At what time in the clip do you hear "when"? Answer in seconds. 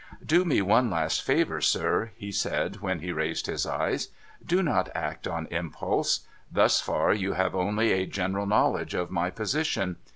2.77-3.01